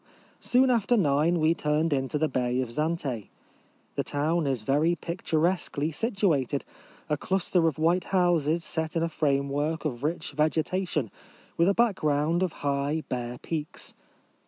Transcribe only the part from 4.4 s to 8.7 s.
is very picturesquely situated— a cluster of white houses